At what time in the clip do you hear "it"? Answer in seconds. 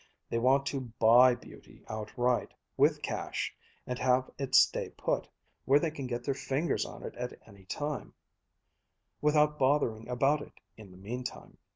4.39-4.55, 7.03-7.13, 10.41-10.53